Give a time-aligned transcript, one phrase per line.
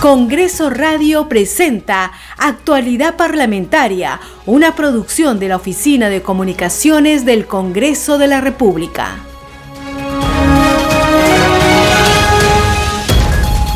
[0.00, 8.26] Congreso Radio presenta Actualidad Parlamentaria, una producción de la Oficina de Comunicaciones del Congreso de
[8.26, 9.18] la República.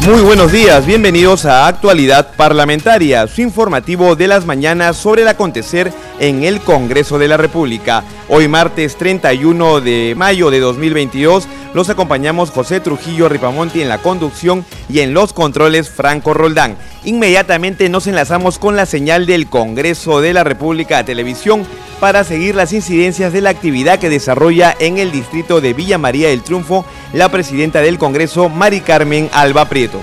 [0.07, 5.93] Muy buenos días, bienvenidos a Actualidad Parlamentaria, su informativo de las mañanas sobre el acontecer
[6.29, 8.02] en el Congreso de la República.
[8.29, 14.64] Hoy martes 31 de mayo de 2022 los acompañamos José Trujillo Ripamonti en la conducción
[14.88, 16.79] y en los controles Franco Roldán.
[17.05, 21.66] Inmediatamente nos enlazamos con la señal del Congreso de la República a televisión
[22.01, 26.29] para seguir las incidencias de la actividad que desarrolla en el distrito de Villa María
[26.29, 30.01] del Triunfo la presidenta del Congreso, Mari Carmen Alba Prieto.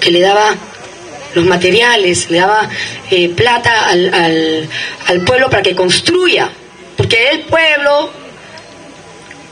[0.00, 0.54] Que le daba
[1.36, 2.68] los materiales, le daba
[3.10, 4.68] eh, plata al,
[5.06, 6.50] al pueblo para que construya,
[6.96, 8.10] porque el pueblo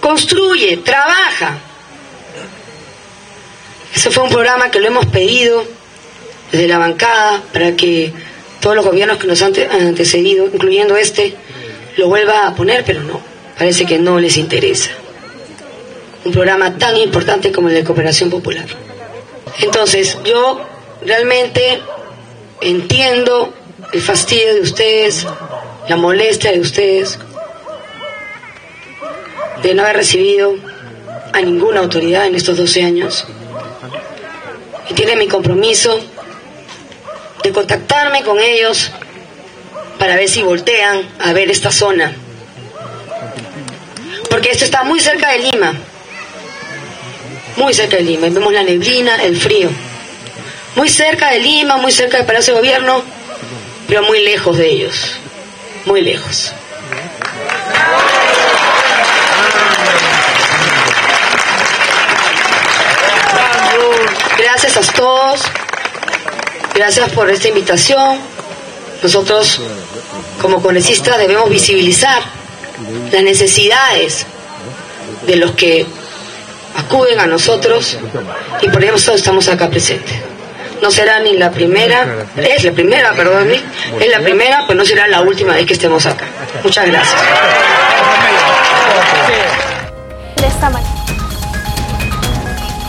[0.01, 1.59] construye, trabaja.
[3.95, 5.65] Ese fue un programa que lo hemos pedido
[6.51, 8.13] desde la bancada para que
[8.61, 11.35] todos los gobiernos que nos han antecedido, incluyendo este,
[11.97, 13.21] lo vuelva a poner, pero no,
[13.59, 14.91] parece que no les interesa.
[16.25, 18.67] Un programa tan importante como el de cooperación popular.
[19.61, 20.67] Entonces, yo
[21.05, 21.81] realmente
[22.61, 23.53] entiendo
[23.93, 25.27] el fastidio de ustedes,
[25.89, 27.19] la molestia de ustedes,
[29.63, 30.55] de no haber recibido
[31.33, 33.27] a ninguna autoridad en estos 12 años.
[34.91, 35.99] Y tiene mi compromiso
[37.43, 38.91] de contactarme con ellos
[39.99, 42.13] para ver si voltean a ver esta zona.
[44.29, 45.75] Porque esto está muy cerca de Lima.
[47.57, 48.27] Muy cerca de Lima.
[48.27, 49.71] Y vemos la neblina, el frío.
[50.77, 53.03] Muy cerca de Lima, muy cerca del Palacio de Gobierno,
[53.87, 55.17] pero muy lejos de ellos.
[55.85, 56.53] Muy lejos.
[64.37, 65.41] Gracias a todos.
[66.75, 68.19] Gracias por esta invitación.
[69.03, 69.61] Nosotros,
[70.43, 72.21] como congresistas, debemos visibilizar
[73.13, 74.27] las necesidades
[75.27, 75.87] de los que
[76.75, 77.97] acuden a nosotros
[78.61, 80.34] y por eso estamos acá presentes.
[80.85, 85.09] No será ni la primera, es la primera, perdón, es la primera, pero no será
[85.09, 86.27] la última vez que estemos acá.
[86.63, 87.23] Muchas gracias.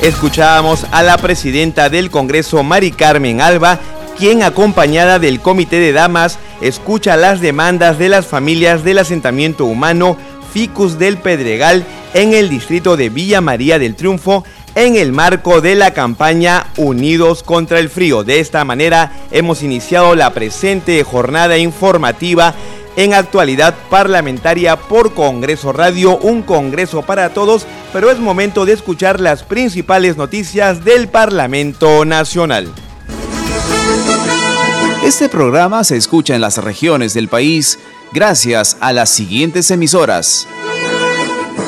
[0.02, 3.80] Escuchábamos a la presidenta del Congreso, Mari Carmen Alba,
[4.18, 10.18] quien acompañada del Comité de Damas escucha las demandas de las familias del asentamiento humano
[10.54, 14.44] Ficus del Pedregal en el distrito de Villa María del Triunfo
[14.76, 18.24] en el marco de la campaña Unidos contra el Frío.
[18.24, 22.54] De esta manera hemos iniciado la presente jornada informativa
[22.98, 29.20] en actualidad parlamentaria por Congreso Radio, un Congreso para todos, pero es momento de escuchar
[29.20, 32.72] las principales noticias del Parlamento Nacional.
[35.04, 37.80] Este programa se escucha en las regiones del país
[38.12, 40.48] gracias a las siguientes emisoras.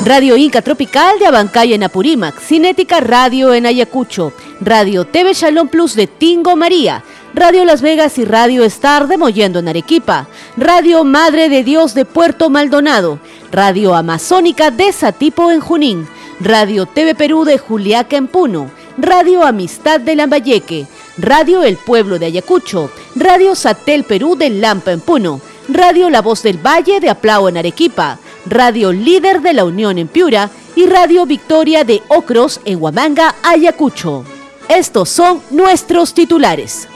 [0.05, 4.31] Radio Inca Tropical de Abancay en Apurímac, Cinética Radio en Ayacucho,
[4.61, 7.03] Radio TV Shalom Plus de Tingo María,
[7.33, 12.05] Radio Las Vegas y Radio Star de Mollendo en Arequipa, Radio Madre de Dios de
[12.05, 13.19] Puerto Maldonado,
[13.51, 16.07] Radio Amazónica de Satipo en Junín,
[16.39, 20.87] Radio TV Perú de Juliaca en Puno, Radio Amistad de Lambayeque,
[21.17, 26.43] Radio El Pueblo de Ayacucho, Radio Satel Perú de Lampa en Puno, Radio La Voz
[26.43, 28.19] del Valle de Aplao en Arequipa,
[28.49, 34.23] Radio Líder de la Unión en Piura y Radio Victoria de Ocros en Huamanga, Ayacucho.
[34.69, 36.87] Estos son nuestros titulares.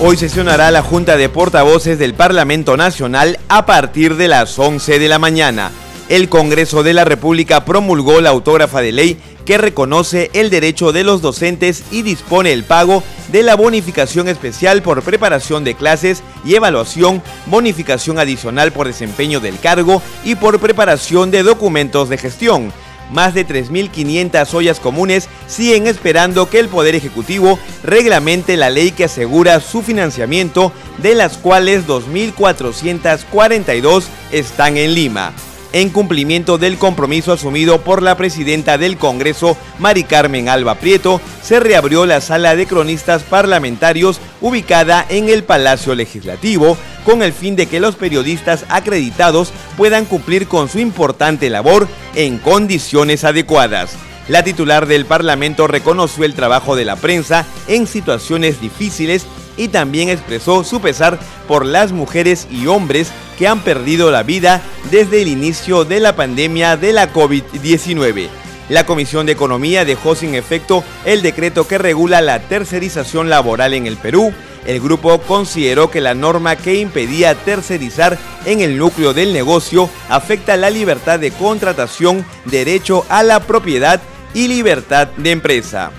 [0.00, 5.08] Hoy sesionará la Junta de Portavoces del Parlamento Nacional a partir de las 11 de
[5.08, 5.70] la mañana.
[6.08, 11.04] El Congreso de la República promulgó la autógrafa de ley que reconoce el derecho de
[11.04, 16.54] los docentes y dispone el pago de la bonificación especial por preparación de clases y
[16.54, 22.72] evaluación, bonificación adicional por desempeño del cargo y por preparación de documentos de gestión.
[23.10, 29.04] Más de 3.500 ollas comunes siguen esperando que el Poder Ejecutivo reglamente la ley que
[29.04, 35.34] asegura su financiamiento, de las cuales 2.442 están en Lima
[35.72, 41.60] en cumplimiento del compromiso asumido por la presidenta del Congreso, Mari Carmen Alba Prieto, se
[41.60, 47.66] reabrió la sala de cronistas parlamentarios ubicada en el Palacio Legislativo, con el fin de
[47.66, 53.96] que los periodistas acreditados puedan cumplir con su importante labor en condiciones adecuadas.
[54.28, 59.26] La titular del Parlamento reconoció el trabajo de la prensa en situaciones difíciles
[59.56, 61.18] y también expresó su pesar
[61.48, 63.10] por las mujeres y hombres
[63.42, 64.62] que han perdido la vida
[64.92, 68.28] desde el inicio de la pandemia de la COVID-19.
[68.68, 73.88] La Comisión de Economía dejó sin efecto el decreto que regula la tercerización laboral en
[73.88, 74.32] el Perú.
[74.64, 80.56] El grupo consideró que la norma que impedía tercerizar en el núcleo del negocio afecta
[80.56, 84.00] la libertad de contratación, derecho a la propiedad
[84.34, 85.90] y libertad de empresa.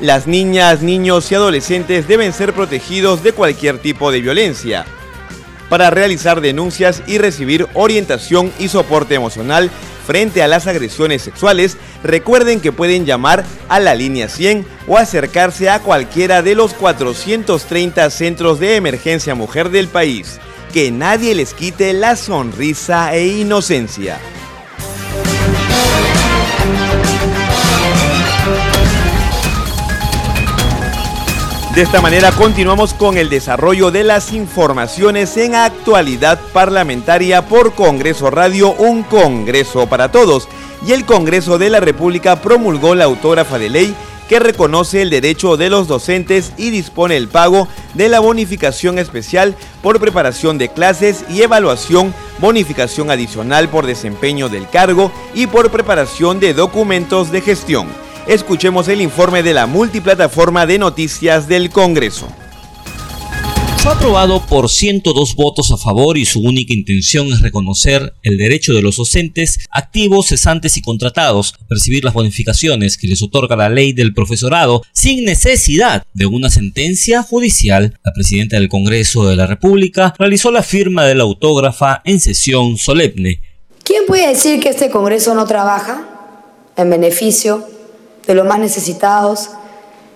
[0.00, 4.86] Las niñas, niños y adolescentes deben ser protegidos de cualquier tipo de violencia.
[5.72, 9.70] Para realizar denuncias y recibir orientación y soporte emocional
[10.06, 15.70] frente a las agresiones sexuales, recuerden que pueden llamar a la línea 100 o acercarse
[15.70, 20.40] a cualquiera de los 430 centros de emergencia mujer del país.
[20.74, 24.18] Que nadie les quite la sonrisa e inocencia.
[31.74, 38.30] De esta manera continuamos con el desarrollo de las informaciones en actualidad parlamentaria por Congreso
[38.30, 40.48] Radio, un Congreso para todos.
[40.86, 43.94] Y el Congreso de la República promulgó la autógrafa de ley
[44.28, 49.56] que reconoce el derecho de los docentes y dispone el pago de la bonificación especial
[49.82, 56.38] por preparación de clases y evaluación, bonificación adicional por desempeño del cargo y por preparación
[56.38, 58.11] de documentos de gestión.
[58.26, 62.28] Escuchemos el informe de la multiplataforma de noticias del Congreso.
[63.78, 68.74] Fue aprobado por 102 votos a favor y su única intención es reconocer el derecho
[68.74, 73.68] de los docentes activos, cesantes y contratados a percibir las bonificaciones que les otorga la
[73.68, 77.98] ley del profesorado sin necesidad de una sentencia judicial.
[78.04, 82.76] La presidenta del Congreso de la República realizó la firma de la autógrafa en sesión
[82.78, 83.40] solemne.
[83.82, 86.06] ¿Quién puede decir que este Congreso no trabaja
[86.76, 87.66] en beneficio
[88.26, 89.50] de los más necesitados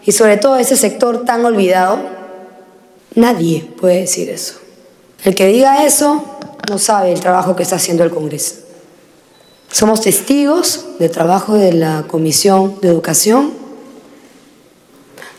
[0.05, 1.99] y sobre todo ese sector tan olvidado,
[3.15, 4.55] nadie puede decir eso.
[5.25, 6.25] El que diga eso
[6.69, 8.55] no sabe el trabajo que está haciendo el Congreso.
[9.73, 13.53] Somos testigos del trabajo de la Comisión de Educación,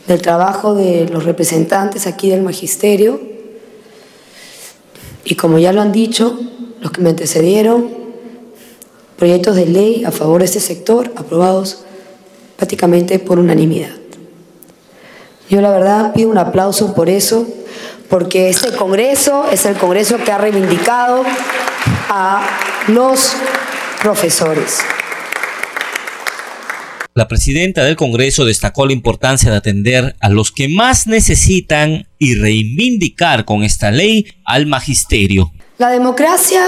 [0.07, 3.19] del trabajo de los representantes aquí del Magisterio
[5.23, 6.39] y como ya lo han dicho
[6.81, 7.89] los que me antecedieron,
[9.17, 11.79] proyectos de ley a favor de este sector aprobados
[12.57, 13.95] prácticamente por unanimidad.
[15.49, 17.47] Yo la verdad pido un aplauso por eso,
[18.09, 21.23] porque este Congreso es el Congreso que ha reivindicado
[22.09, 22.45] a
[22.87, 23.33] los
[24.01, 24.79] profesores.
[27.13, 32.35] La presidenta del Congreso destacó la importancia de atender a los que más necesitan y
[32.35, 35.51] reivindicar con esta ley al magisterio.
[35.79, 36.63] La democracia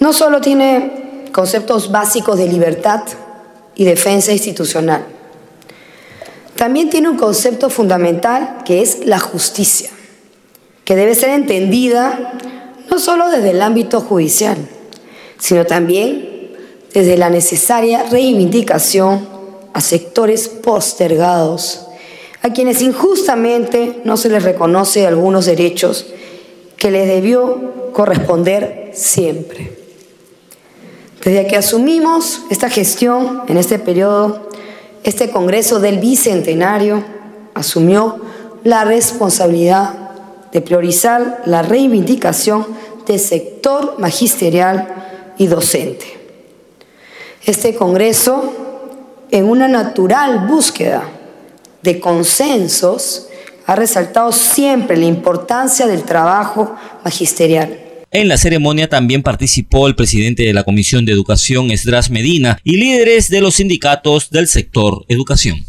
[0.00, 3.02] no solo tiene conceptos básicos de libertad,
[3.78, 5.06] y defensa institucional.
[6.56, 9.88] También tiene un concepto fundamental que es la justicia,
[10.84, 12.34] que debe ser entendida
[12.90, 14.58] no solo desde el ámbito judicial,
[15.38, 16.56] sino también
[16.92, 19.28] desde la necesaria reivindicación
[19.72, 21.86] a sectores postergados,
[22.42, 26.06] a quienes injustamente no se les reconoce algunos derechos
[26.76, 29.77] que les debió corresponder siempre.
[31.24, 34.48] Desde que asumimos esta gestión en este periodo,
[35.02, 37.02] este Congreso del Bicentenario
[37.54, 38.20] asumió
[38.62, 39.94] la responsabilidad
[40.52, 42.66] de priorizar la reivindicación
[43.06, 46.06] del sector magisterial y docente.
[47.44, 48.52] Este Congreso,
[49.30, 51.02] en una natural búsqueda
[51.82, 53.28] de consensos,
[53.66, 60.42] ha resaltado siempre la importancia del trabajo magisterial en la ceremonia también participó el presidente
[60.44, 65.64] de la Comisión de Educación, Esdras Medina, y líderes de los sindicatos del sector educación.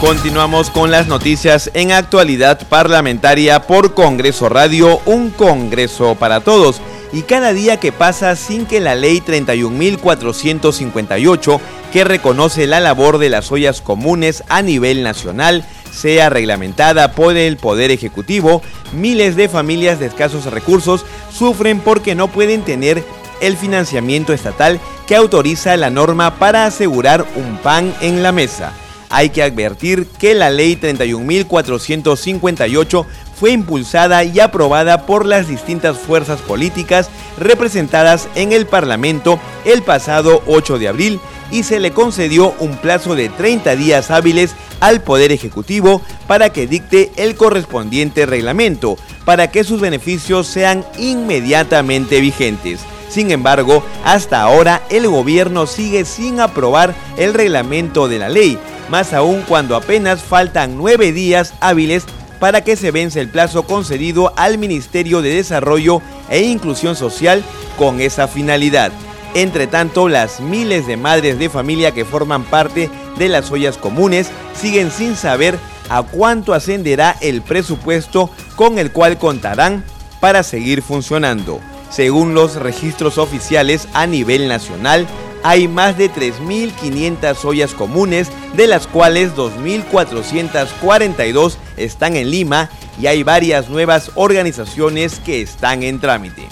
[0.00, 6.80] Continuamos con las noticias en actualidad parlamentaria por Congreso Radio, un Congreso para todos.
[7.12, 11.60] Y cada día que pasa sin que la ley 31.458,
[11.92, 17.56] que reconoce la labor de las ollas comunes a nivel nacional, sea reglamentada por el
[17.56, 23.02] Poder Ejecutivo, miles de familias de escasos recursos sufren porque no pueden tener
[23.40, 28.72] el financiamiento estatal que autoriza la norma para asegurar un pan en la mesa.
[29.10, 33.06] Hay que advertir que la ley 31.458
[33.38, 40.42] fue impulsada y aprobada por las distintas fuerzas políticas representadas en el Parlamento el pasado
[40.46, 45.32] 8 de abril y se le concedió un plazo de 30 días hábiles al Poder
[45.32, 52.80] Ejecutivo para que dicte el correspondiente reglamento, para que sus beneficios sean inmediatamente vigentes.
[53.08, 59.12] Sin embargo, hasta ahora el gobierno sigue sin aprobar el reglamento de la ley, más
[59.12, 62.04] aún cuando apenas faltan nueve días hábiles
[62.40, 67.42] para que se vence el plazo concedido al Ministerio de Desarrollo e Inclusión Social
[67.76, 68.92] con esa finalidad.
[69.34, 72.88] Entre tanto, las miles de madres de familia que forman parte
[73.18, 79.18] de las ollas comunes siguen sin saber a cuánto ascenderá el presupuesto con el cual
[79.18, 79.84] contarán
[80.20, 81.60] para seguir funcionando.
[81.90, 85.06] Según los registros oficiales a nivel nacional,
[85.44, 93.22] hay más de 3.500 ollas comunes, de las cuales 2.442 están en Lima y hay
[93.22, 96.48] varias nuevas organizaciones que están en trámite.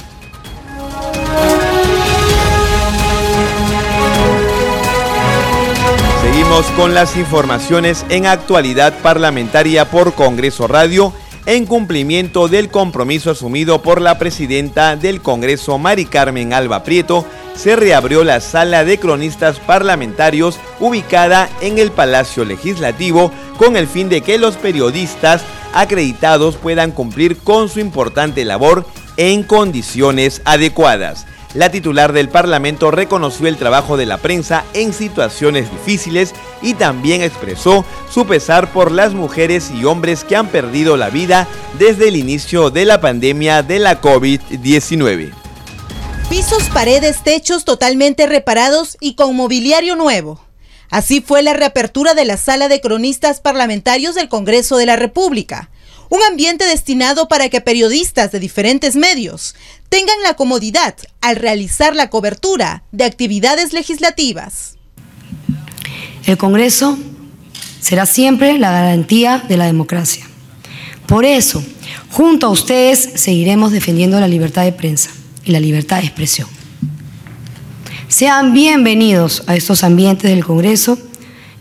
[6.20, 11.14] Seguimos con las informaciones en actualidad parlamentaria por Congreso Radio
[11.46, 17.24] en cumplimiento del compromiso asumido por la presidenta del Congreso, Mari Carmen Alba Prieto,
[17.56, 24.08] se reabrió la sala de cronistas parlamentarios ubicada en el Palacio Legislativo con el fin
[24.08, 25.42] de que los periodistas
[25.74, 31.26] acreditados puedan cumplir con su importante labor en condiciones adecuadas.
[31.54, 36.32] La titular del Parlamento reconoció el trabajo de la prensa en situaciones difíciles
[36.62, 41.46] y también expresó su pesar por las mujeres y hombres que han perdido la vida
[41.78, 45.34] desde el inicio de la pandemia de la COVID-19.
[46.30, 50.42] Pisos, paredes, techos totalmente reparados y con mobiliario nuevo.
[50.88, 55.68] Así fue la reapertura de la sala de cronistas parlamentarios del Congreso de la República
[56.12, 59.54] un ambiente destinado para que periodistas de diferentes medios
[59.92, 64.78] tengan la comodidad al realizar la cobertura de actividades legislativas.
[66.24, 66.96] El Congreso
[67.78, 70.26] será siempre la garantía de la democracia.
[71.04, 71.62] Por eso,
[72.10, 75.10] junto a ustedes seguiremos defendiendo la libertad de prensa
[75.44, 76.48] y la libertad de expresión.
[78.08, 80.96] Sean bienvenidos a estos ambientes del Congreso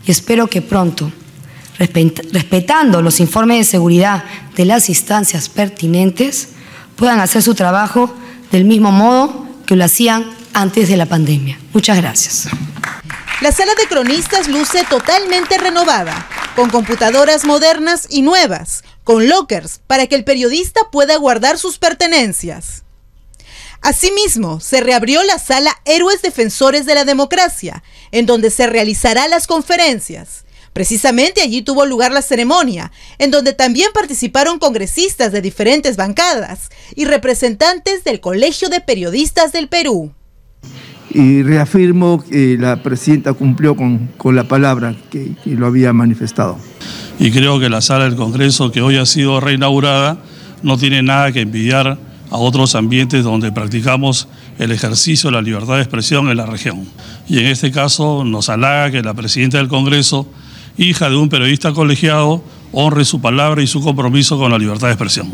[0.06, 1.12] y espero que pronto
[1.76, 4.24] respetando los informes de seguridad
[4.56, 6.48] de las instancias pertinentes,
[6.96, 8.14] puedan hacer su trabajo
[8.52, 11.58] del mismo modo que lo hacían antes de la pandemia.
[11.72, 12.48] Muchas gracias.
[13.40, 20.06] La sala de cronistas luce totalmente renovada, con computadoras modernas y nuevas, con lockers para
[20.06, 22.84] que el periodista pueda guardar sus pertenencias.
[23.80, 27.82] Asimismo, se reabrió la sala Héroes Defensores de la Democracia,
[28.12, 30.41] en donde se realizarán las conferencias.
[30.72, 37.04] Precisamente allí tuvo lugar la ceremonia, en donde también participaron congresistas de diferentes bancadas y
[37.04, 40.12] representantes del Colegio de Periodistas del Perú.
[41.10, 46.56] Y reafirmo que la presidenta cumplió con, la palabra que, que lo había manifestado.
[47.18, 50.22] Y creo que la sala del Congreso que hoy ha sido reinaugurada
[50.62, 51.98] no tiene nada que envidiar
[52.30, 54.26] a otros ambientes donde practicamos
[54.58, 56.88] el ejercicio de la libertad de expresión en la región.
[57.28, 60.26] Y en este caso nos halaga que la presidenta del Congreso
[60.76, 64.94] hija de un periodista colegiado, honre su palabra y su compromiso con la libertad de
[64.94, 65.32] expresión.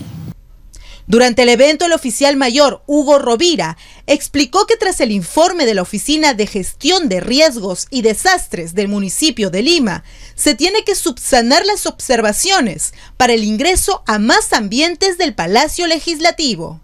[1.09, 5.81] Durante el evento, el oficial mayor Hugo Rovira explicó que tras el informe de la
[5.81, 10.05] Oficina de Gestión de Riesgos y Desastres del municipio de Lima,
[10.35, 16.83] se tiene que subsanar las observaciones para el ingreso a más ambientes del Palacio Legislativo.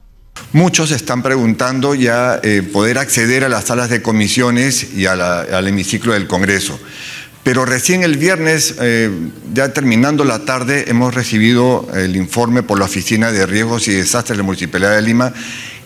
[0.53, 6.15] Muchos están preguntando ya eh, poder acceder a las salas de comisiones y al hemiciclo
[6.15, 6.81] del Congreso.
[7.45, 9.11] Pero recién el viernes, eh,
[9.53, 14.39] ya terminando la tarde, hemos recibido el informe por la Oficina de Riesgos y Desastres
[14.39, 15.35] de la Municipalidad de Lima,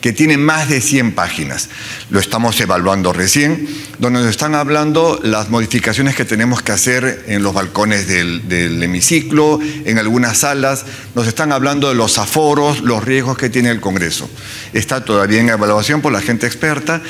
[0.00, 1.68] que tiene más de 100 páginas.
[2.10, 7.42] Lo estamos evaluando recién, donde nos están hablando las modificaciones que tenemos que hacer en
[7.42, 10.84] los balcones del, del hemiciclo, en algunas salas.
[11.16, 14.30] Nos están hablando de los aforos, los riesgos que tiene el Congreso.
[14.72, 17.02] Está todavía en evaluación por la gente experta.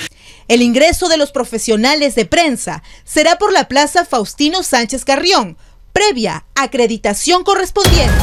[0.49, 5.59] El ingreso de los profesionales de prensa será por la Plaza Faustino Sánchez Carrión,
[5.93, 8.14] previa acreditación correspondiente.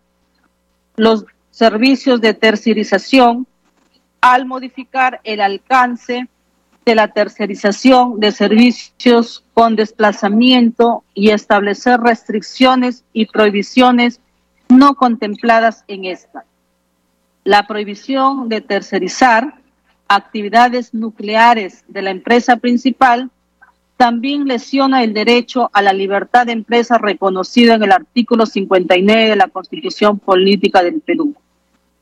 [0.94, 3.48] los servicios de tercerización
[4.20, 6.28] al modificar el alcance
[6.84, 14.20] de la tercerización de servicios con desplazamiento y establecer restricciones y prohibiciones
[14.68, 16.44] no contempladas en esta.
[17.46, 19.54] La prohibición de tercerizar
[20.08, 23.30] actividades nucleares de la empresa principal
[23.96, 29.36] también lesiona el derecho a la libertad de empresa reconocido en el artículo 59 de
[29.36, 31.36] la Constitución Política del Perú.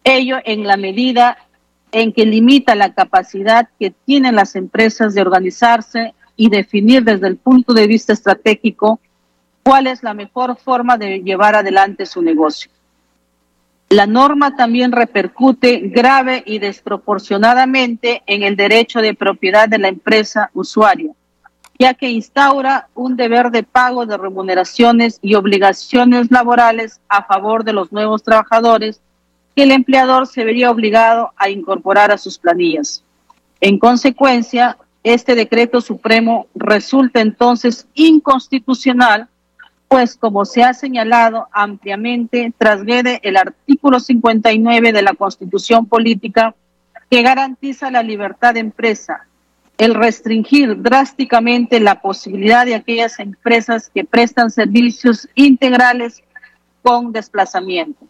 [0.03, 1.37] Ello en la medida
[1.93, 7.37] en que limita la capacidad que tienen las empresas de organizarse y definir desde el
[7.37, 8.99] punto de vista estratégico
[9.63, 12.71] cuál es la mejor forma de llevar adelante su negocio.
[13.89, 20.51] La norma también repercute grave y desproporcionadamente en el derecho de propiedad de la empresa
[20.55, 21.13] usuaria,
[21.79, 27.73] ya que instaura un deber de pago de remuneraciones y obligaciones laborales a favor de
[27.73, 29.01] los nuevos trabajadores
[29.55, 33.05] que el empleador se vería obligado a incorporar a sus planillas.
[33.61, 39.29] En consecuencia, este decreto supremo resulta entonces inconstitucional,
[39.95, 46.57] pues como se ha señalado ampliamente, trasgrede el artículo 59 de la Constitución Política
[47.09, 49.29] que garantiza la libertad de empresa,
[49.79, 56.25] el restringir drásticamente la posibilidad de aquellas empresas que prestan servicios integrales
[56.83, 58.05] con desplazamiento.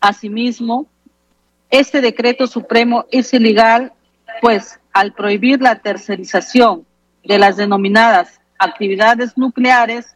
[0.00, 0.86] Asimismo,
[1.68, 3.92] este decreto supremo es ilegal,
[4.40, 6.86] pues al prohibir la tercerización
[7.24, 10.14] de las denominadas actividades nucleares,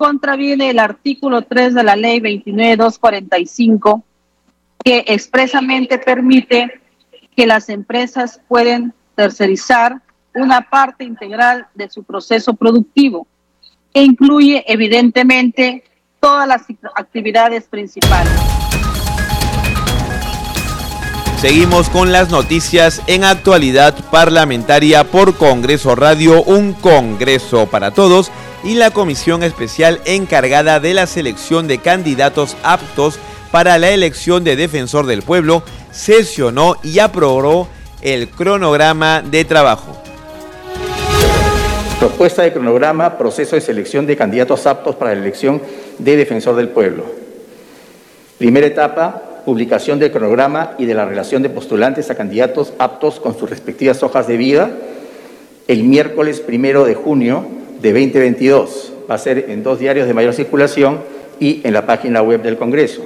[0.00, 4.02] contraviene el artículo 3 de la ley 29245,
[4.82, 6.80] que expresamente permite
[7.36, 10.00] que las empresas pueden tercerizar
[10.34, 13.26] una parte integral de su proceso productivo,
[13.92, 15.84] que incluye evidentemente
[16.18, 16.62] todas las
[16.96, 18.32] actividades principales.
[21.40, 28.74] Seguimos con las noticias en actualidad parlamentaria por Congreso Radio, un Congreso para todos y
[28.74, 33.18] la comisión especial encargada de la selección de candidatos aptos
[33.50, 37.68] para la elección de defensor del pueblo sesionó y aprobó
[38.02, 39.96] el cronograma de trabajo.
[41.98, 45.60] Propuesta de cronograma, proceso de selección de candidatos aptos para la elección
[45.98, 47.04] de defensor del pueblo.
[48.38, 53.38] Primera etapa, publicación del cronograma y de la relación de postulantes a candidatos aptos con
[53.38, 54.70] sus respectivas hojas de vida
[55.70, 58.92] el miércoles primero de junio de 2022.
[59.10, 61.00] Va a ser en dos diarios de mayor circulación
[61.38, 63.02] y en la página web del Congreso.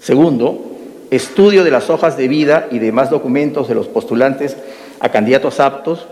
[0.00, 0.76] Segundo,
[1.10, 4.56] estudio de las hojas de vida y demás documentos de los postulantes
[5.00, 6.06] a candidatos aptos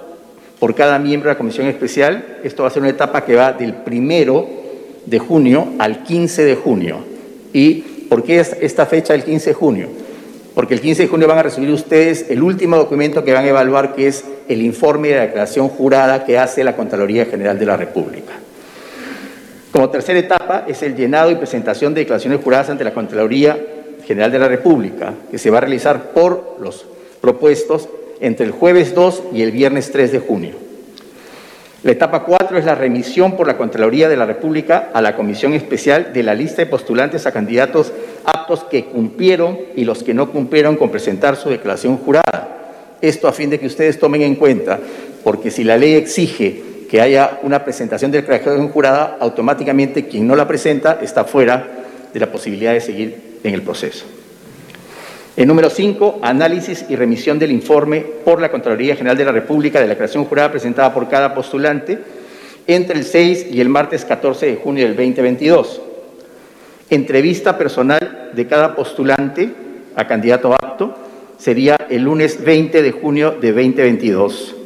[0.58, 2.38] por cada miembro de la Comisión Especial.
[2.44, 4.46] Esto va a ser una etapa que va del primero
[5.06, 6.98] de junio al 15 de junio
[7.52, 9.88] y ¿Por qué es esta fecha el 15 de junio?
[10.52, 13.48] Porque el 15 de junio van a recibir ustedes el último documento que van a
[13.48, 17.66] evaluar, que es el informe de la declaración jurada que hace la Contraloría General de
[17.66, 18.32] la República.
[19.70, 23.56] Como tercera etapa es el llenado y presentación de declaraciones juradas ante la Contraloría
[24.04, 26.84] General de la República, que se va a realizar por los
[27.20, 30.54] propuestos entre el jueves 2 y el viernes 3 de junio.
[31.84, 35.54] La etapa 4 es la remisión por la Contraloría de la República a la Comisión
[35.54, 37.92] Especial de la lista de postulantes a candidatos
[38.24, 42.59] aptos que cumplieron y los que no cumplieron con presentar su declaración jurada.
[43.00, 44.78] Esto a fin de que ustedes tomen en cuenta,
[45.24, 50.34] porque si la ley exige que haya una presentación de declaración jurada, automáticamente quien no
[50.34, 51.66] la presenta está fuera
[52.12, 54.04] de la posibilidad de seguir en el proceso.
[55.36, 59.80] El número 5, análisis y remisión del informe por la Contraloría General de la República
[59.80, 61.98] de la creación jurada presentada por cada postulante
[62.66, 65.80] entre el 6 y el martes 14 de junio del 2022.
[66.90, 69.48] Entrevista personal de cada postulante
[69.94, 70.94] a candidato apto
[71.40, 74.56] sería el lunes 20 de junio de 2022.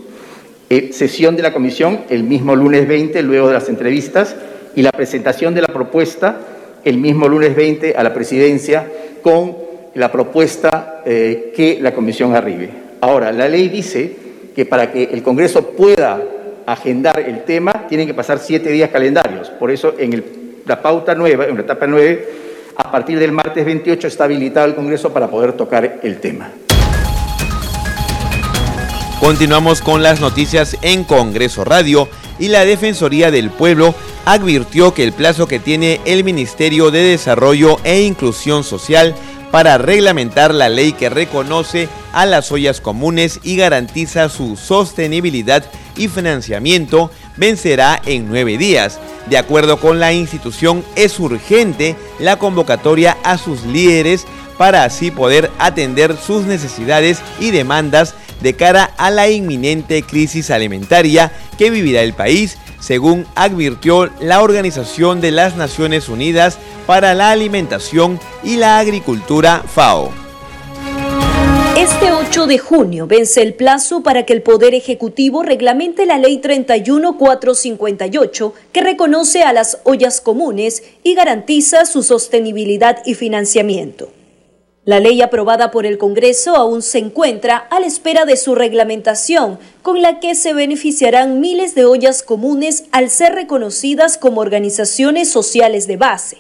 [0.71, 4.35] Eh, sesión de la comisión el mismo lunes 20, luego de las entrevistas,
[4.75, 6.41] y la presentación de la propuesta
[6.85, 8.87] el mismo lunes 20 a la presidencia
[9.23, 9.57] con
[9.95, 12.71] la propuesta eh, que la comisión arribe.
[13.01, 14.17] Ahora, la ley dice
[14.55, 16.21] que para que el Congreso pueda
[16.67, 19.51] agendar el tema, tienen que pasar siete días calendarios.
[19.51, 20.25] Por eso, en
[20.67, 22.29] la pauta nueva, en la etapa 9,
[22.77, 26.51] a partir del martes 28 está habilitado el Congreso para poder tocar el tema.
[29.25, 33.95] Continuamos con las noticias en Congreso Radio y la Defensoría del Pueblo
[34.27, 39.15] advirtió que el plazo que tiene el Ministerio de Desarrollo e Inclusión Social
[39.51, 45.65] para reglamentar la ley que reconoce a las ollas comunes y garantiza su sostenibilidad
[45.97, 49.01] y financiamiento vencerá en nueve días.
[49.31, 54.27] De acuerdo con la institución, es urgente la convocatoria a sus líderes
[54.59, 61.33] para así poder atender sus necesidades y demandas de cara a la inminente crisis alimentaria
[61.59, 68.21] que vivirá el país, según advirtió la Organización de las Naciones Unidas para la Alimentación
[68.43, 70.13] y la Agricultura FAO.
[71.77, 76.39] Este 8 de junio vence el plazo para que el Poder Ejecutivo reglamente la Ley
[76.39, 84.09] 31458 que reconoce a las ollas comunes y garantiza su sostenibilidad y financiamiento.
[84.87, 89.59] La ley aprobada por el Congreso aún se encuentra a la espera de su reglamentación,
[89.81, 95.87] con la que se beneficiarán miles de ollas comunes al ser reconocidas como organizaciones sociales
[95.87, 96.37] de base.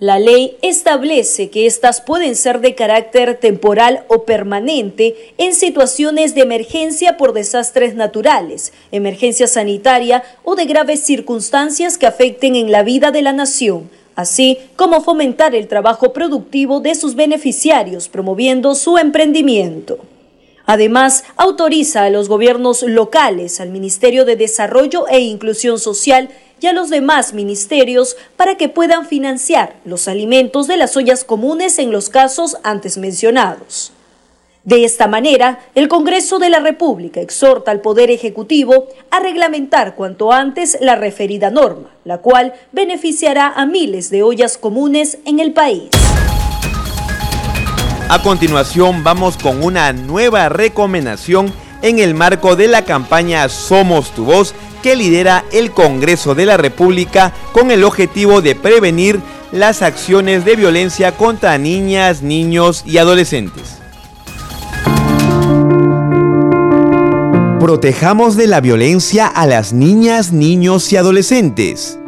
[0.00, 6.42] La ley establece que éstas pueden ser de carácter temporal o permanente en situaciones de
[6.42, 13.12] emergencia por desastres naturales, emergencia sanitaria o de graves circunstancias que afecten en la vida
[13.12, 13.88] de la nación
[14.18, 19.98] así como fomentar el trabajo productivo de sus beneficiarios, promoviendo su emprendimiento.
[20.66, 26.72] Además, autoriza a los gobiernos locales, al Ministerio de Desarrollo e Inclusión Social y a
[26.72, 32.08] los demás ministerios para que puedan financiar los alimentos de las ollas comunes en los
[32.08, 33.92] casos antes mencionados.
[34.68, 40.30] De esta manera, el Congreso de la República exhorta al Poder Ejecutivo a reglamentar cuanto
[40.30, 45.88] antes la referida norma, la cual beneficiará a miles de ollas comunes en el país.
[48.10, 51.50] A continuación vamos con una nueva recomendación
[51.80, 56.58] en el marco de la campaña Somos tu voz que lidera el Congreso de la
[56.58, 59.18] República con el objetivo de prevenir
[59.50, 63.78] las acciones de violencia contra niñas, niños y adolescentes.
[67.60, 71.98] Protejamos de la violencia a las niñas, niños y adolescentes.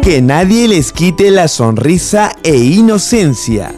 [0.00, 3.74] Que nadie les quite la sonrisa e inocencia.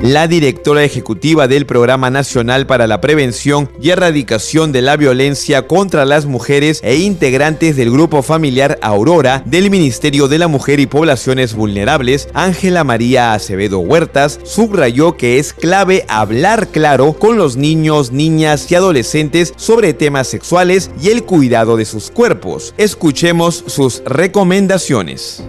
[0.00, 6.04] La directora ejecutiva del Programa Nacional para la Prevención y Erradicación de la Violencia contra
[6.04, 11.56] las Mujeres e integrantes del Grupo Familiar Aurora del Ministerio de la Mujer y Poblaciones
[11.56, 18.70] Vulnerables, Ángela María Acevedo Huertas, subrayó que es clave hablar claro con los niños, niñas
[18.70, 22.72] y adolescentes sobre temas sexuales y el cuidado de sus cuerpos.
[22.78, 25.44] Escuchemos sus recomendaciones.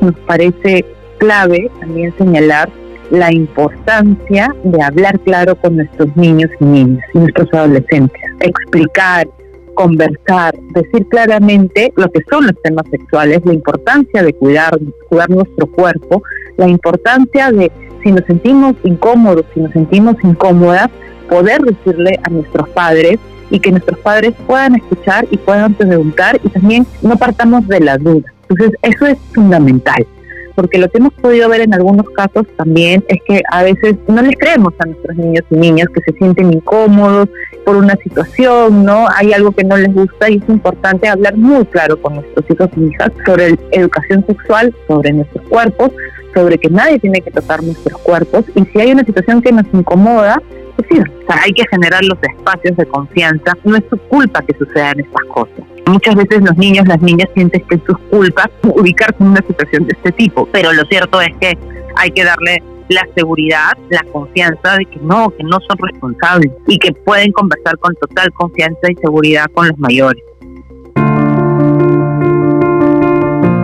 [0.00, 0.82] Nos parece
[1.18, 2.79] clave también señalar
[3.10, 9.28] la importancia de hablar claro con nuestros niños y niñas nuestros adolescentes, explicar,
[9.74, 15.66] conversar, decir claramente lo que son los temas sexuales, la importancia de cuidar, cuidar nuestro
[15.66, 16.22] cuerpo,
[16.56, 17.70] la importancia de
[18.02, 20.88] si nos sentimos incómodos, si nos sentimos incómodas,
[21.28, 23.18] poder decirle a nuestros padres
[23.50, 27.98] y que nuestros padres puedan escuchar y puedan preguntar y también no partamos de la
[27.98, 28.32] duda.
[28.48, 30.06] Entonces, eso es fundamental
[30.54, 34.22] porque lo que hemos podido ver en algunos casos también es que a veces no
[34.22, 37.28] les creemos a nuestros niños y niñas que se sienten incómodos
[37.64, 39.06] por una situación, ¿no?
[39.16, 42.68] Hay algo que no les gusta y es importante hablar muy claro con nuestros hijos
[42.76, 45.90] y hijas sobre educación sexual, sobre nuestros cuerpos,
[46.34, 49.66] sobre que nadie tiene que tocar nuestros cuerpos y si hay una situación que nos
[49.72, 50.42] incomoda,
[50.76, 53.52] pues sí, hay que generar los espacios de confianza.
[53.64, 55.64] No es su culpa que sucedan estas cosas.
[55.90, 59.86] Muchas veces los niños, las niñas sienten que es su culpa ubicarse en una situación
[59.88, 61.58] de este tipo, pero lo cierto es que
[61.96, 66.78] hay que darle la seguridad, la confianza de que no, que no son responsables y
[66.78, 70.22] que pueden conversar con total confianza y seguridad con los mayores.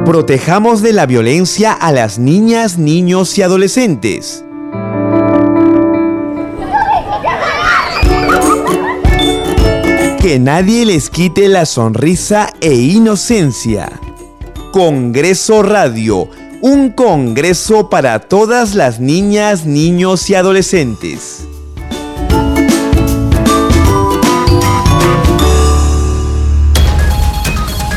[0.04, 4.45] Protejamos de la violencia a las niñas, niños y adolescentes.
[10.26, 13.88] Que nadie les quite la sonrisa e inocencia.
[14.72, 16.28] Congreso Radio,
[16.62, 21.46] un congreso para todas las niñas, niños y adolescentes.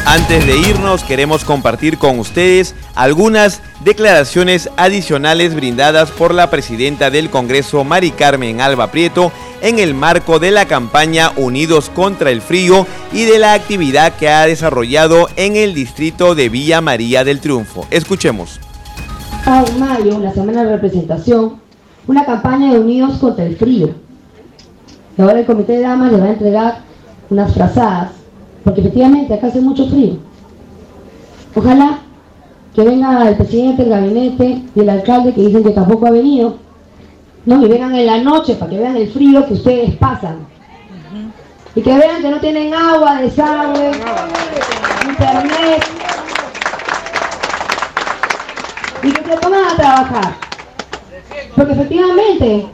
[0.05, 7.29] Antes de irnos, queremos compartir con ustedes algunas declaraciones adicionales brindadas por la presidenta del
[7.29, 9.31] Congreso, Mari Carmen Alba Prieto,
[9.61, 14.29] en el marco de la campaña Unidos contra el Frío y de la actividad que
[14.29, 17.85] ha desarrollado en el distrito de Villa María del Triunfo.
[17.91, 18.59] Escuchemos.
[19.45, 21.55] En mayo, la semana de representación,
[22.07, 23.89] una campaña de Unidos contra el Frío.
[25.17, 26.77] Y ahora el Comité de Damas le va a entregar
[27.29, 28.11] unas frazadas
[28.63, 30.17] porque efectivamente acá hace mucho frío.
[31.55, 31.99] Ojalá
[32.75, 36.57] que venga el presidente del gabinete y el alcalde que dicen que tampoco ha venido,
[37.49, 37.65] ¿no?
[37.65, 40.47] y vengan en la noche para que vean el frío que ustedes pasan.
[41.75, 43.91] Y que vean que no tienen agua, desagüe,
[45.07, 45.83] internet.
[49.01, 50.35] Y que se pongan a trabajar.
[51.55, 52.67] Porque efectivamente,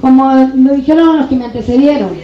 [0.00, 2.18] como lo dijeron los que me antecedieron,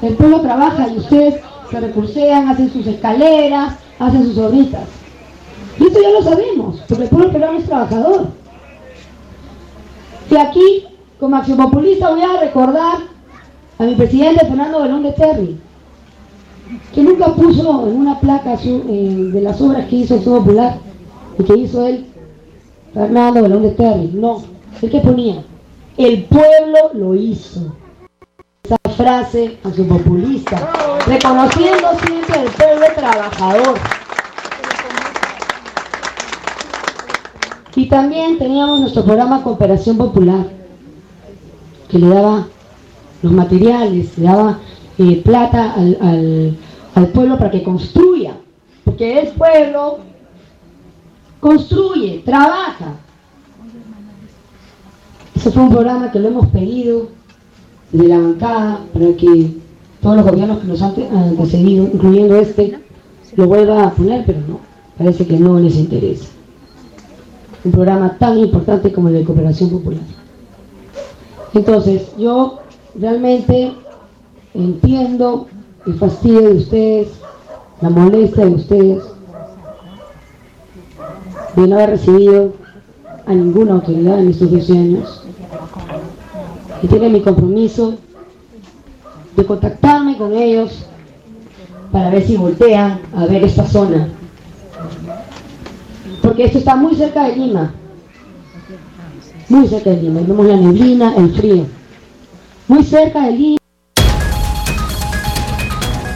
[0.00, 4.84] el pueblo trabaja y ustedes se recursean, hacen sus escaleras, hacen sus obritas.
[5.78, 8.28] Y eso ya lo sabemos, porque el pueblo peruano es trabajador.
[10.30, 10.86] Y aquí,
[11.20, 12.98] como populista, voy a recordar
[13.78, 15.60] a mi presidente Fernando Belón de Terry,
[16.94, 20.78] que nunca puso en una placa eh, de las obras que hizo el Popular
[21.38, 22.06] y que hizo él,
[22.94, 24.10] Fernando Belón de Terry.
[24.14, 24.42] No,
[24.80, 25.44] el que ponía,
[25.98, 27.76] el pueblo lo hizo
[28.62, 30.72] esa frase a su populista,
[31.06, 33.78] reconociendo siempre el pueblo trabajador.
[37.76, 40.59] Y también teníamos nuestro programa Cooperación Popular,
[41.90, 42.46] que le daba
[43.22, 44.58] los materiales, le daba
[44.98, 46.56] eh, plata al,
[46.94, 48.36] al pueblo para que construya,
[48.84, 49.98] porque el pueblo
[51.40, 52.94] construye, trabaja.
[55.34, 57.08] Ese fue un programa que lo hemos pedido
[57.92, 59.56] de la bancada para que
[60.02, 62.78] todos los gobiernos que nos han antecedido, incluyendo este,
[63.36, 64.60] lo vuelva a poner, pero no,
[64.98, 66.26] parece que no les interesa.
[67.64, 70.19] Un programa tan importante como el de cooperación popular.
[71.54, 72.60] Entonces, yo
[72.94, 73.72] realmente
[74.54, 75.46] entiendo
[75.86, 77.08] el fastidio de ustedes,
[77.80, 79.04] la molestia de ustedes,
[81.56, 82.52] de no haber recibido
[83.26, 85.22] a ninguna autoridad en estos 12 años
[86.82, 87.94] y tiene mi compromiso
[89.36, 90.84] de contactarme con ellos
[91.92, 94.08] para ver si voltean a ver esta zona.
[96.22, 97.74] Porque esto está muy cerca de Lima.
[99.50, 100.20] Muy cerca de Lima.
[100.20, 101.66] vemos la neblina, el frío.
[102.68, 103.58] Muy cerca de Lima.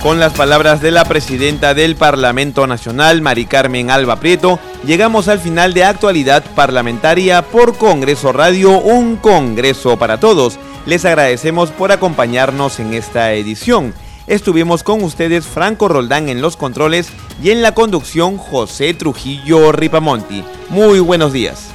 [0.00, 5.40] Con las palabras de la presidenta del Parlamento Nacional, Mari Carmen Alba Prieto, llegamos al
[5.40, 10.56] final de actualidad parlamentaria por Congreso Radio, un Congreso para todos.
[10.86, 13.94] Les agradecemos por acompañarnos en esta edición.
[14.28, 17.08] Estuvimos con ustedes Franco Roldán en los controles
[17.42, 20.44] y en la conducción José Trujillo Ripamonti.
[20.70, 21.74] Muy buenos días.